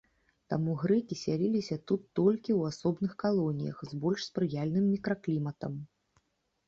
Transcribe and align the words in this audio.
Таму 0.53 0.71
грэкі 0.83 1.17
сяліліся 1.23 1.77
тут 1.91 2.01
толькі 2.21 2.51
ў 2.59 2.75
асобных 2.75 3.13
калоніях 3.27 3.77
з 3.93 4.03
больш 4.07 4.19
спрыяльным 4.33 4.85
мікракліматам. 4.95 5.73